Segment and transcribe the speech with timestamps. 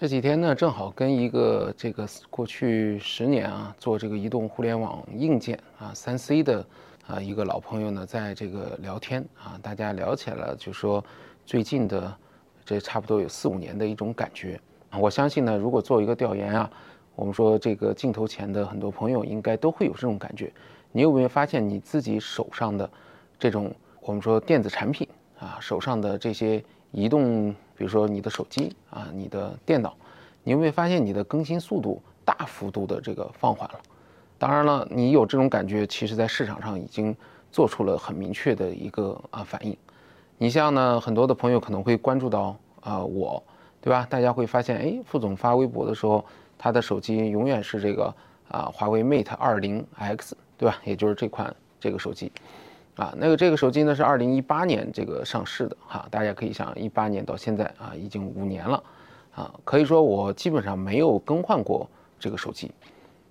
[0.00, 6.64] 这几天呢，正好跟一个这个过去十年啊做这个移动互联网硬件啊三 C 的
[7.04, 11.04] 啊一个老朋友呢，在这个聊天啊，大家聊起来了，就说
[11.44, 12.16] 最近的
[12.64, 14.60] 这差不多有四五年的一种感觉。
[14.96, 16.70] 我相信呢，如果做一个调研啊，
[17.16, 20.52] 我们说这个镜头前的很多朋友应该都会有这种感觉。
[20.92, 22.88] 你有没有发现你自己手上的
[23.36, 25.08] 这种我们说电子产品
[25.40, 26.62] 啊，手上的这些
[26.92, 27.52] 移动？
[27.78, 29.96] 比如说你的手机啊，你的电脑，
[30.42, 33.78] 你有没有发现你的更新速度大幅度的这个放缓了？
[34.36, 37.16] 当然了，你有这种感觉，其实在市场上已经
[37.52, 39.76] 做出了很明确的一个啊反应。
[40.38, 43.40] 你像呢，很多的朋友可能会关注到啊我，
[43.80, 44.04] 对吧？
[44.10, 46.24] 大家会发现，哎，副总发微博的时候，
[46.58, 48.12] 他的手机永远是这个
[48.48, 50.80] 啊华为 Mate 20X，对吧？
[50.84, 52.32] 也就是这款这个手机。
[52.98, 58.82] 啊，那个这个手机呢是二零一八年这个上市的哈，大家可以想，一八年到现在啊，已经五年了，
[59.36, 61.88] 啊，可以说我基本上没有更换过
[62.18, 62.72] 这个手机。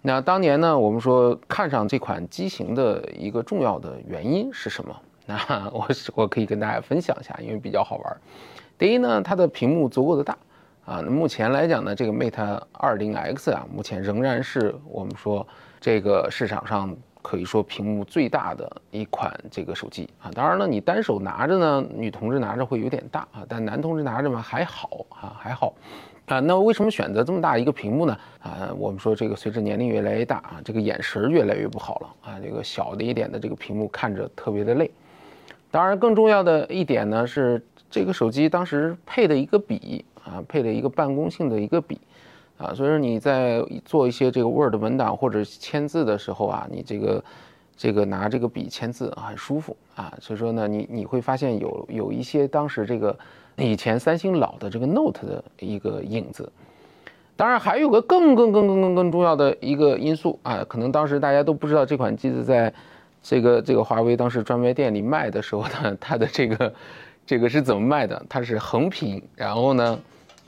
[0.00, 5.00] 那当年呢，我们说看上这款机型的一个重要的原因是什么？
[5.26, 8.16] 那我我可以跟大家分享一下，因为比较好玩。
[8.76, 10.36] 第一呢，它的屏幕足够的大
[10.84, 11.00] 啊。
[11.04, 15.46] 那目前来讲呢，这个 Mate 二零 X 啊，目前仍然是我们说
[15.80, 16.96] 这个市场上。
[17.22, 25.72] 可以说屏幕最大的一款这个手机啊，当然了，你单手拿着呢，女同志拿着会有点大啊，但男同志拿着嘛还好啊，还好
[26.26, 26.40] 啊。
[26.40, 28.18] 那为什么选择这么大一个屏幕呢？
[28.42, 34.90] 啊，我们说这个随着年龄越来越大啊，这个眼神越来越不好了啊，这个小的一点的这个屏幕看着特别的累。
[35.70, 42.00] 当然，更重要的一点呢是这个手机当时配的一个笔啊，配了一个办公性的一个笔。
[42.62, 47.24] 啊，所以说你在做一些这个 Word 文档或者签字的时候啊，你这个
[47.76, 50.12] 这个拿这个笔签字很舒服啊。
[50.20, 53.18] 所以说呢，你你会发现有有一些当时这个
[53.56, 56.50] 以前三星老的这个 Note 的一个影子。
[57.34, 62.72] 当然还有个更更更更更更重要的一个因素啊，可能当时大家都不知道这款机子在
[63.22, 66.72] 这个这个华为当时专卖店里卖的时候呢，它的这个
[67.26, 68.24] 这个是怎么卖的？
[68.28, 69.98] 它是横屏，然后呢？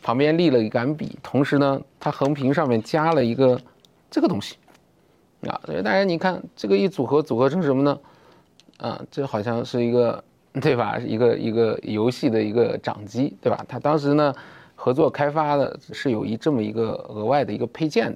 [0.05, 3.59] 旁边立了一杆笔，同时呢，它横屏上面加了一个
[4.11, 4.57] 这个东西，
[5.49, 7.99] 啊，所以大家你看这个一组合组合成什么呢？
[8.77, 10.23] 啊，这好像是一个
[10.61, 10.99] 对吧？
[10.99, 13.65] 一个一个游戏的一个掌机，对吧？
[13.67, 14.35] 它当时呢
[14.77, 18.15] 合作开发的是有一这么一个额外的一个配件，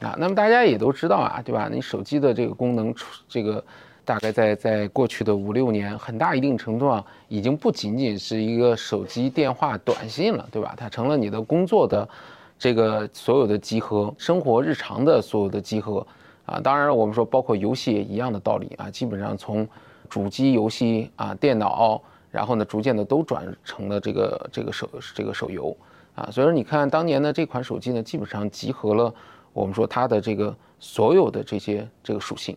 [0.00, 1.68] 啊，那么大家也都知道啊，对吧？
[1.68, 3.62] 你手机的这个功能出这个。
[4.06, 10.74] 大概在在过去的五六年，很大一定程度上已经不仅仅是一个手机电话短信了，对吧？
[10.76, 12.08] 它成了你的工作的
[12.56, 16.06] 这个所有的集合，生活日常的所有的集合
[16.46, 16.60] 啊。
[16.60, 18.88] 当然，我们说包括游戏也一样的道理啊。
[18.88, 19.66] 基本上从
[20.08, 22.00] 主机游戏啊、电脑，
[22.30, 25.76] 然后呢，逐渐的都转成了这个这个手这个手游
[26.14, 26.28] 啊。
[26.30, 29.12] 所以说，你看当年的这款手机呢，基本上集合了
[29.52, 32.56] 我们说它的这个所有的这些这个属性。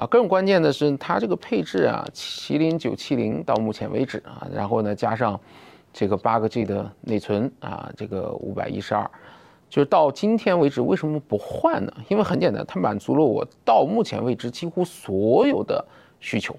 [0.00, 5.38] 啊，更关键的是它这个配置啊，麒麟九七零到目前为止啊，然后呢加上
[5.92, 9.08] 这个八个 G 的内存啊，这个五百一十二，
[9.68, 11.92] 就是到今天为止为什么不换呢？
[12.08, 15.84] 因为很简单，它满足了我到目前为止几乎所有的
[16.18, 16.56] 需求。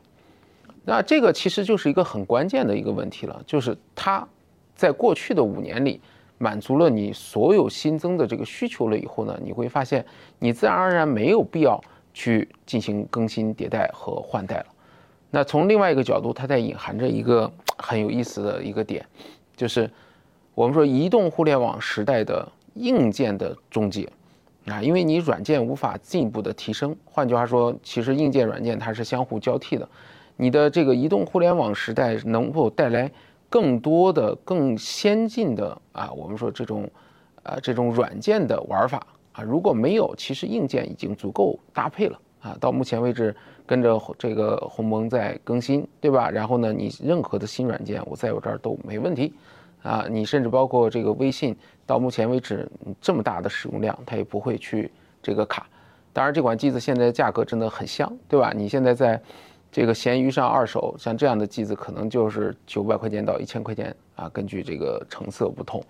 [0.85, 4.23] 那这个其实就是一个很关键的一个问题了，就是它
[4.75, 5.99] 在过去的五年里
[6.37, 10.05] 满足了你所有新增的这个需求了以后呢，你会发现
[10.37, 11.83] 你自然而然没有必要。
[12.13, 14.65] 去进行更新迭代和换代了。
[15.29, 19.05] 那从另外一个角度，它在隐含着一个 很有意思的一个点，
[19.55, 19.89] 就是
[20.53, 24.07] 我们说移动互联网时代的硬件的终结
[24.65, 26.95] 啊，因为你软件无法进一步的提升。
[27.05, 29.87] 换句话说，其实硬件软件它是相互交替的。
[30.35, 33.09] 你的这个移动互联网时代能否带来
[33.49, 36.11] 更多的、更先进的啊？
[36.11, 36.89] 我们说这种
[37.43, 39.05] 啊这种软件的玩法。
[39.33, 42.57] 啊，如果没有，其实硬件已经足够搭配了啊。
[42.59, 46.29] 到目前为止，跟着这个鸿蒙在更新，对吧？
[46.29, 49.33] 然后呢，你任何的新软件，我在我这儿都没问题
[49.83, 50.05] 啊。
[50.09, 52.69] 你甚至包括这个微信，到目前为止
[52.99, 54.91] 这么大的使用量，它也不会去
[55.21, 55.65] 这个卡。
[56.11, 58.51] 当然，这款机子现在价格真的很香，对吧？
[58.53, 59.21] 你现在在
[59.71, 65.81] 这个闲鱼上二手，像这样的机子，可能就是九百块钱到一千块钱啊，根据这个成色不同。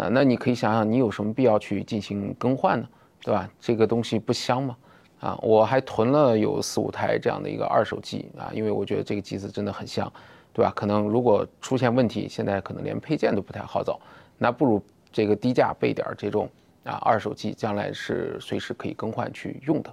[0.00, 2.88] 啊，那你可以想想，你有什么必要去进行更换呢？
[3.22, 3.46] 对吧？
[3.60, 4.74] 这个东西不香吗？
[5.20, 10.10] 啊，我还囤了有四五台这样的一个二手机啊，因为我觉得这个机子真的很香，
[10.54, 10.72] 对吧？
[10.74, 14.00] 可能如果出现问题，现在可能连配件都不太好找，
[14.38, 14.82] 那不如
[15.12, 16.48] 这个低价备点这种
[16.84, 19.92] 啊二手机，将来是随时可以更换去用的。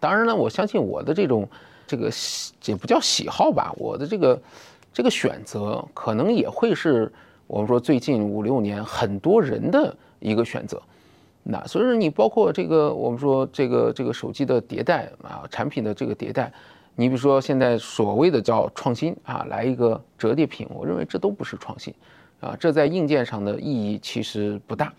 [0.00, 1.48] 当然了，我相信我的这种
[1.86, 2.10] 这个
[2.64, 4.42] 也不叫喜好吧，我的这个
[4.92, 7.12] 这个选择可能也会是。
[7.46, 10.80] 我们说最近五六年很多人的一个选择。
[11.46, 16.50] 那所以说，你包括这个我们说这个这个手机的迭代啊，产品的这个迭代，
[16.96, 21.92] 你比如说现在所谓的叫创新啊，来一个折叠屏，我认为这都不是创新
[22.40, 24.90] 啊，这在硬件上的意义其实不大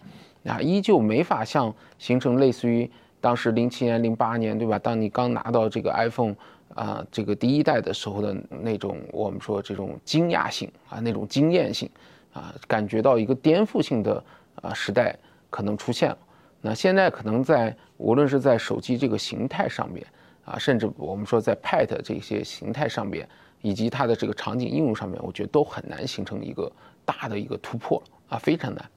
[0.46, 2.88] 啊，依旧没法像形成类似于
[3.20, 4.78] 当时零七年、零八年对吧？
[4.78, 6.36] 当你刚拿到这个 iPhone
[6.76, 11.90] 啊这个第一代的时候的那种我们说这种惊讶性啊，那种惊艳性
[12.36, 14.22] 啊，感觉到一个颠覆性的
[14.62, 15.16] 啊时代
[15.50, 16.18] 可能出现了。
[16.60, 20.06] 那现在可能在无论是在手机这个形态上面
[20.44, 23.26] 啊，甚至我们说在 Pad 这些形态上面，
[23.62, 26.70] 以及它的这个场景应用上面，我觉得都很难形成一个
[27.06, 28.90] 大的一个突破啊，非常难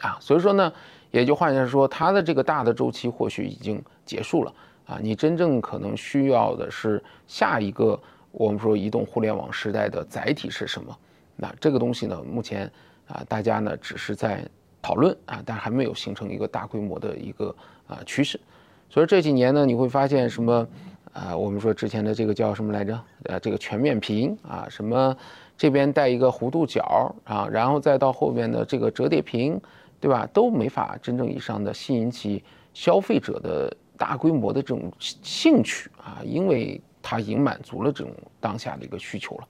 [0.00, 0.16] 啊。
[0.18, 0.72] 所以说呢，
[1.10, 4.54] 也就换句话说，它的这个大的周期或许已经结束了
[4.86, 4.98] 啊。
[5.02, 8.00] 你真正可能需要的是下一个
[8.30, 10.96] 我们说移动互联网时代的载体是什么？
[11.38, 12.70] 那这个东西呢，目前
[13.06, 14.46] 啊，大家呢只是在。
[14.80, 17.54] 讨论啊，但还没有形成一个大规模的一个
[17.88, 18.40] 啊趋势，
[18.88, 20.66] 所以这几年呢，你会发现什么
[21.12, 21.36] 啊？
[21.36, 22.98] 我们说之前的这个叫什么来着？
[23.24, 25.14] 呃，这个全面屏啊，什么
[25.58, 29.60] 这边带一个弧度角啊，然后再到后面的这个折叠屏，
[30.00, 30.26] 对吧？
[30.32, 32.42] 都没法真正意义上的吸引起
[32.72, 39.48] 消费者的大规模的这种兴趣啊，因为它已经满足了这种当下的一个需求了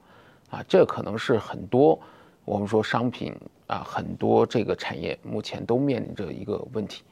[0.50, 1.98] 啊，这可能是很多
[2.44, 3.34] 我们说商品。
[3.68, 7.02] 啊，很多这个产业目前都面临着一个问题。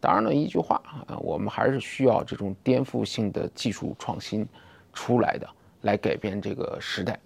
[0.00, 4.44] 当然了，一句话啊，我们还是需要这种颠覆性的技术创新
[4.92, 5.48] 出来的，
[5.82, 7.16] 来改变这个时代。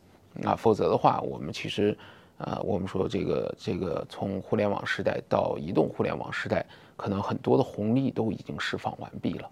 [0.43, 1.97] 啊，否则的话，我们其实，
[2.37, 6.63] 呃，我们说这个这个从互联网时代到移动互联网时代，
[6.95, 9.51] 可能很多的红利都已经释放完毕了。